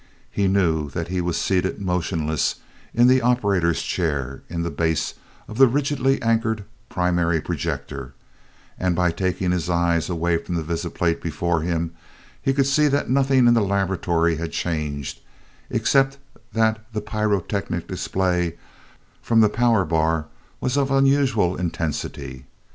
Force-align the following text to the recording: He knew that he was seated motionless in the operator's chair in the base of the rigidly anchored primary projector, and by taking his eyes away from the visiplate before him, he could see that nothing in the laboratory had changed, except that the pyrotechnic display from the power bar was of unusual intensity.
He 0.31 0.47
knew 0.47 0.89
that 0.89 1.09
he 1.09 1.21
was 1.21 1.37
seated 1.39 1.79
motionless 1.79 2.55
in 2.91 3.05
the 3.05 3.21
operator's 3.21 3.83
chair 3.83 4.41
in 4.49 4.63
the 4.63 4.71
base 4.71 5.13
of 5.47 5.59
the 5.59 5.67
rigidly 5.67 6.19
anchored 6.23 6.63
primary 6.89 7.39
projector, 7.39 8.15
and 8.79 8.95
by 8.95 9.11
taking 9.11 9.51
his 9.51 9.69
eyes 9.69 10.09
away 10.09 10.37
from 10.39 10.55
the 10.55 10.63
visiplate 10.63 11.21
before 11.21 11.61
him, 11.61 11.93
he 12.41 12.51
could 12.51 12.65
see 12.65 12.87
that 12.87 13.11
nothing 13.11 13.45
in 13.45 13.53
the 13.53 13.61
laboratory 13.61 14.37
had 14.37 14.51
changed, 14.51 15.21
except 15.69 16.17
that 16.51 16.83
the 16.93 17.01
pyrotechnic 17.01 17.87
display 17.87 18.57
from 19.21 19.39
the 19.41 19.49
power 19.49 19.85
bar 19.85 20.25
was 20.59 20.77
of 20.77 20.89
unusual 20.89 21.55
intensity. 21.55 22.45